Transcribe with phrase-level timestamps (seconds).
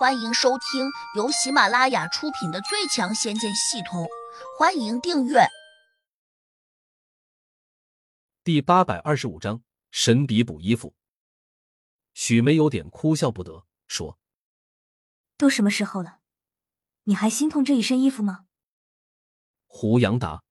[0.00, 4.04] 欢迎收听由喜马拉雅出品的《最强仙剑系统》，
[4.58, 5.40] 欢迎订阅。
[8.42, 10.94] 第八百二十五章神笔补衣服。
[12.14, 14.18] 许梅有点哭笑不得，说
[15.36, 16.20] ：“都什么时候了，
[17.02, 18.46] 你还心痛这一身衣服吗？”
[19.68, 20.44] 胡杨答：“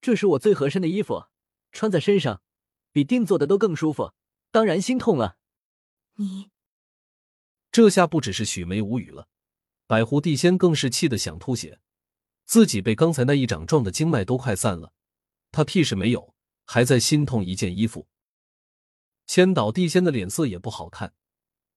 [0.00, 1.26] 这是我最合身的衣服，
[1.72, 2.40] 穿在身上
[2.92, 4.12] 比定做的都更舒服，
[4.52, 5.38] 当然心痛了。”
[6.14, 6.52] 你。
[7.78, 9.28] 这下不只是许梅无语了，
[9.86, 11.78] 百狐地仙更是气得想吐血，
[12.44, 14.92] 自己被刚才那一掌撞的经脉都快散了，
[15.52, 16.34] 他屁事没有，
[16.64, 18.08] 还在心痛一件衣服。
[19.28, 21.14] 千岛地仙的脸色也不好看，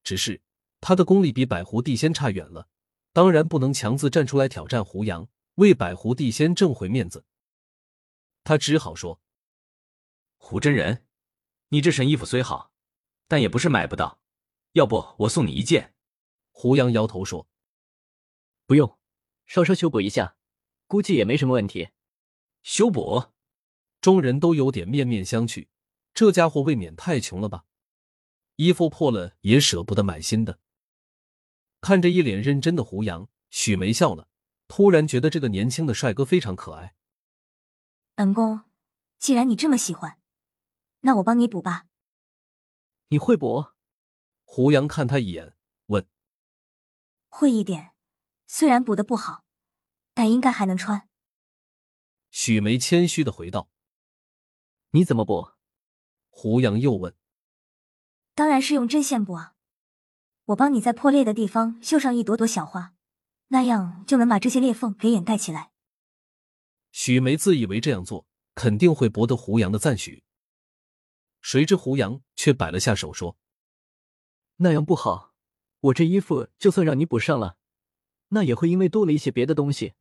[0.04, 0.42] 只是
[0.80, 2.68] 他的功力比百狐地仙差远了，
[3.14, 7.26] 当然不能强自站出来挑战胡杨，为百狐地仙挣回面子。
[8.44, 9.22] 他只好说
[10.42, 11.06] ：“胡真人，
[11.68, 12.72] 你这身衣服虽好，
[13.28, 14.18] 但也不是买不到。”
[14.74, 15.94] 要不我送你一件。
[16.52, 17.48] 胡杨摇头说
[18.66, 18.98] ：“不用，
[19.46, 20.36] 稍稍修补一下，
[20.88, 21.90] 估计也没什么问题。”
[22.64, 23.32] 修补，
[24.00, 25.68] 众人都有点面面相觑。
[26.14, 27.66] 这家伙未免太穷了吧？
[28.58, 30.60] 衣服破了也舍不得买新的。
[31.80, 34.28] 看着一脸认真的胡杨，许梅笑了，
[34.68, 36.96] 突然觉得这个年轻的帅哥非常可爱。
[38.14, 38.62] 本宫，
[39.18, 40.20] 既然你这么喜欢，
[41.00, 41.88] 那我帮你补吧。
[43.08, 43.68] 你会补？
[44.54, 46.06] 胡杨看他一眼，问
[47.32, 47.94] ：“会一点，
[48.48, 49.46] 虽然补的不好，
[50.14, 51.08] 但应该还能穿。”
[52.32, 53.70] 许梅谦虚的回道
[54.92, 55.52] ：“你怎么补？”
[56.30, 57.16] 胡杨又问
[58.36, 59.56] ：“当然是用针线补啊！
[60.48, 62.94] 我帮你在破裂的地方绣上一朵朵小花，
[63.48, 65.72] 那样就能把这些裂缝给掩盖起来。”
[66.92, 70.26] 许梅自以为这样做肯定会博得胡杨的赞许，
[71.40, 73.38] 谁知胡杨却摆了下手说。
[74.64, 75.34] 那样不好，
[75.80, 77.58] 我这衣服就算让你补上了，
[78.28, 79.96] 那也会因为多了一些别的东西，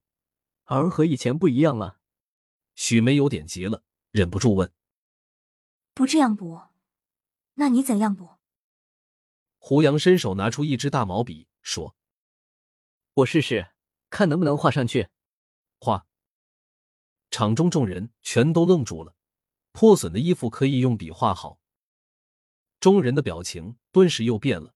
[0.65, 1.99] 而和以前不一样了。
[2.75, 4.71] 许梅有点急了，忍不住问
[5.95, 6.61] ：“不这样补，
[7.55, 8.37] 那你怎样补？”
[9.57, 11.97] 胡杨伸手拿出一支大毛笔，说
[13.15, 13.71] ：“我试试，
[14.11, 15.09] 看能不能画上去。”
[15.81, 16.07] 画。
[17.31, 19.15] 场中众人全都愣住了，
[19.73, 21.60] 破损的衣服可以用笔画好。
[22.81, 24.75] 众人的表情顿时又变了，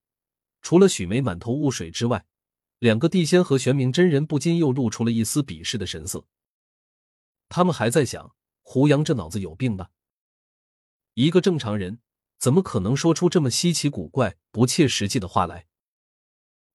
[0.60, 2.26] 除了许梅满头雾水之外，
[2.78, 6.26] 两个地仙和玄冥真人不禁又露出了一丝鄙视的神色。
[7.48, 9.90] 他们还在想：胡杨这脑子有病吧？
[11.14, 12.00] 一个正常人
[12.38, 15.66] 怎么可能说出这么稀奇古怪、不切实际的话来？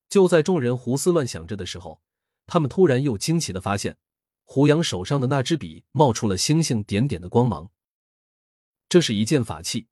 [0.08, 2.02] 就在众人胡思乱想着的时候，
[2.48, 3.98] 他们突然又惊奇的发现，
[4.46, 7.70] 胡杨手上的那支笔冒出了星星点点的光芒。
[8.88, 9.88] 这是一件法器。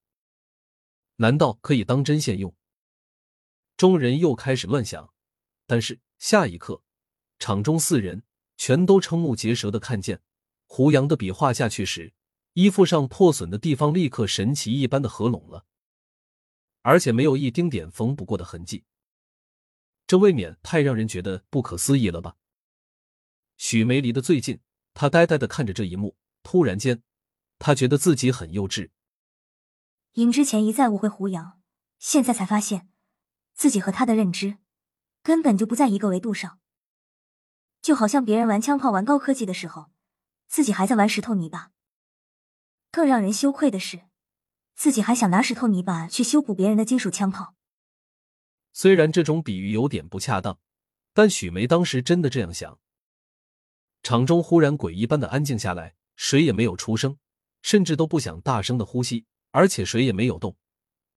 [1.17, 2.55] 难道可以当针线用？
[3.75, 5.13] 众人又开始乱想，
[5.65, 6.83] 但是下一刻，
[7.39, 8.23] 场中四人
[8.55, 10.21] 全都瞠目结舌的看见
[10.65, 12.13] 胡杨的笔画下去时，
[12.53, 15.65] 衣服上破损的地方立刻神奇一般的合拢了，
[16.81, 18.83] 而且没有一丁点缝不过的痕迹。
[20.05, 22.37] 这未免太让人觉得不可思议了吧？
[23.57, 24.59] 许梅离得最近，
[24.93, 27.01] 他呆呆的看着这一幕，突然间，
[27.57, 28.91] 他觉得自己很幼稚。
[30.13, 31.59] 因之前一再误会胡杨，
[31.99, 32.89] 现在才发现
[33.53, 34.57] 自己和他的认知
[35.21, 36.59] 根本就不在一个维度上。
[37.81, 39.91] 就好像别人玩枪炮、玩高科技的时候，
[40.47, 41.71] 自己还在玩石头泥巴。
[42.91, 44.07] 更让人羞愧的是，
[44.75, 47.55] 自己还想拿石头泥巴去修补别人的金属枪炮。
[48.73, 50.59] 虽然这种比喻有点不恰当，
[51.13, 52.79] 但许梅当时真的这样想。
[54.03, 57.17] 场中忽然鬼一般的安静下来，谁也没有出声，
[57.61, 59.25] 甚至都不想大声的呼吸。
[59.57, 60.55] 而且谁也没有动，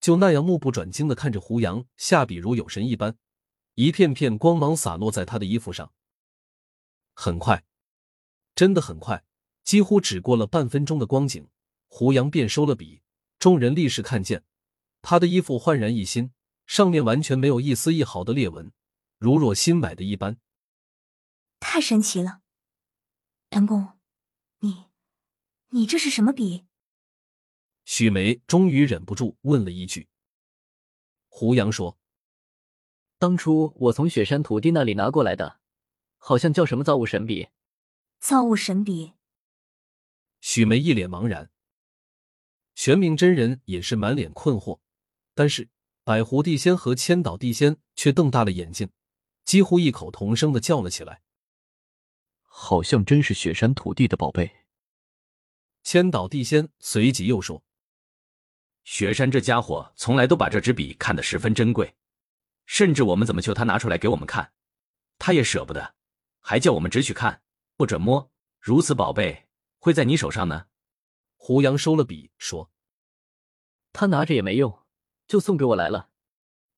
[0.00, 3.18] 就那样目不转睛的看着胡杨下笔如有神一般，
[3.74, 5.92] 一片片光芒洒落在他的衣服上。
[7.12, 7.62] 很快，
[8.54, 9.26] 真的很快，
[9.62, 11.50] 几乎只过了半分钟的光景，
[11.86, 13.02] 胡杨便收了笔。
[13.38, 14.42] 众人立时看见
[15.02, 16.32] 他的衣服焕然一新，
[16.66, 18.72] 上面完全没有一丝一毫的裂纹，
[19.18, 20.38] 如若新买的一般。
[21.58, 22.40] 太神奇了，
[23.50, 23.98] 本宫，
[24.60, 24.86] 你，
[25.72, 26.69] 你这是什么笔？
[27.92, 30.08] 许梅终于忍不住问了一句
[31.26, 31.98] ：“胡杨说，
[33.19, 35.58] 当初我从雪山土地那里拿过来的，
[36.16, 37.48] 好像叫什么造物神笔。”
[38.20, 39.14] 造物神笔。
[40.40, 41.50] 许梅一脸茫然，
[42.76, 44.78] 玄冥真人也是满脸困惑，
[45.34, 45.69] 但是
[46.04, 48.88] 百狐地仙和千岛地仙却瞪大了眼睛，
[49.44, 51.22] 几乎异口同声的叫了起来
[52.46, 54.58] ：“好像真是雪山土地的宝贝。”
[55.82, 57.64] 千岛地仙随即又说。
[58.85, 61.94] 雪山这家伙从来都把这支笔看得十分珍贵，
[62.67, 64.53] 甚至我们怎么求他拿出来给我们看，
[65.19, 65.94] 他也舍不得，
[66.41, 67.43] 还叫我们只许看，
[67.77, 68.31] 不准摸。
[68.59, 69.47] 如此宝贝
[69.79, 70.67] 会在你手上呢？
[71.37, 72.71] 胡杨收了笔说
[73.93, 74.81] ：“他拿着也没用，
[75.27, 76.11] 就送给我来了。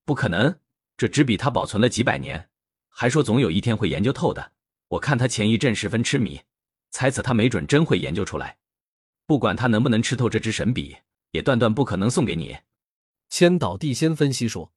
[0.05, 0.61] 不可能，
[0.97, 2.51] 这支笔他保存了几百年，
[2.89, 4.53] 还说总有一天会研究透的。
[4.89, 6.43] 我看他前一阵十分痴迷，
[6.91, 8.59] 猜测他没准真会研究出来。
[9.27, 10.97] 不管他能不能吃透这支神笔，
[11.32, 12.61] 也断断不可能送给你。”
[13.29, 14.73] 千岛地仙分析说：“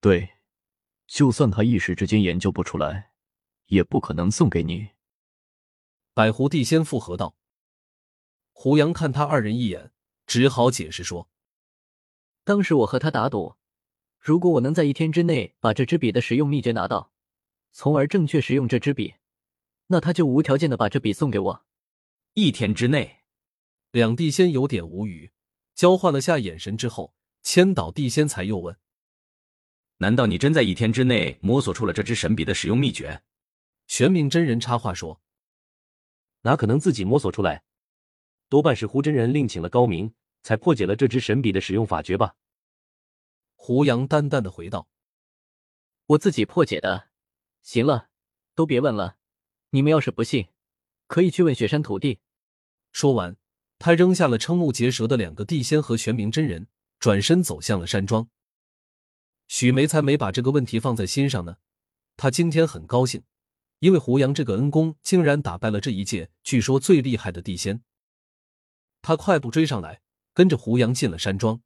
[0.00, 0.34] 对，
[1.06, 3.12] 就算他一时之间研究不出来，
[3.66, 4.90] 也不可能送给你。”
[6.14, 7.36] 百狐地仙附和道。
[8.52, 9.92] 胡杨看他二人一眼，
[10.26, 11.30] 只好解释说
[12.42, 13.54] ：“当时我和他打赌，
[14.18, 17.12] 如果我能在一天之内把这支笔的使用秘诀拿到，
[17.70, 19.14] 从而正确使用这支笔，
[19.86, 21.64] 那他就无条件的把这笔送给我。
[22.34, 23.17] 一天之内，
[23.90, 25.32] 两地仙有点无语，
[25.74, 28.76] 交换了下眼神之后，千岛地仙才又问：
[29.96, 33.22] 难道你真在一天之内摸索出了这支神笔的使用秘诀？
[33.86, 35.22] 玄冥真人插话说：
[36.42, 37.64] 哪可能自己摸索出来？
[38.50, 42.36] 多半是胡真人另请了高明，才破解了这支神笔的使用法诀吧。
[43.54, 44.88] 胡杨淡淡的回道
[46.06, 47.08] ：“我自己破解的。
[47.62, 48.10] 行了，
[48.54, 49.16] 都别问了。
[49.70, 50.48] 你们要是不信，
[51.06, 52.20] 可以去问雪山土地。”
[52.92, 53.36] 说完，
[53.78, 56.66] 他扔下了瞠目结舌的两个地仙和玄冥真人，
[56.98, 58.28] 转身走向了山庄。
[59.46, 61.56] 许梅才没把这个问题放在心上呢。
[62.16, 63.22] 他今天很高兴，
[63.78, 67.82] 因为胡杨这个恩公竟然打败了这一届据说最厉害的地仙。
[69.00, 70.02] 他快步追上来，
[70.34, 71.62] 跟着胡杨进了山庄。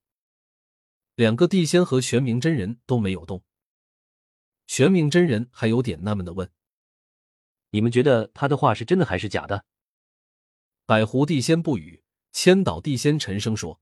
[1.15, 3.43] 两个地仙和玄冥真人都没有动。
[4.67, 6.51] 玄冥真人还有点纳闷的问
[7.71, 9.65] ：“你们觉得他的话是真的还是假的？”
[10.85, 12.02] 百狐地仙不语，
[12.33, 13.81] 千岛地仙沉声说：“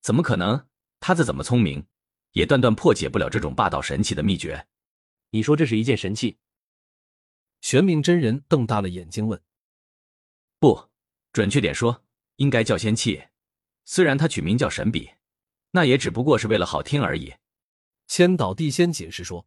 [0.00, 0.68] 怎么可能？
[1.00, 1.86] 他再怎么聪明，
[2.32, 4.66] 也断断破解不了这种霸道神器的秘诀。
[5.30, 6.38] 你说这是一件神器？”
[7.60, 9.42] 玄冥真人瞪大了眼睛问
[10.58, 10.90] ：“不
[11.32, 12.04] 准确点说。”
[12.36, 13.24] 应该叫仙器，
[13.84, 15.10] 虽然它取名叫神笔，
[15.72, 17.34] 那也只不过是为了好听而已。
[18.08, 19.46] 千岛地仙解释说：“